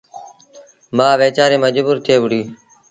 [0.95, 2.45] مآ ويچآريٚ مجبور ٿئي وهُڙيٚ